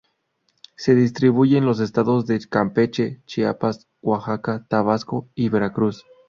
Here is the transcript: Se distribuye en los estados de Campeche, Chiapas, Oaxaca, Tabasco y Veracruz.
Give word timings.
Se 0.77 0.95
distribuye 0.95 1.59
en 1.59 1.65
los 1.65 1.79
estados 1.79 2.25
de 2.25 2.39
Campeche, 2.49 3.21
Chiapas, 3.27 3.87
Oaxaca, 4.01 4.65
Tabasco 4.67 5.29
y 5.35 5.49
Veracruz. 5.49 6.03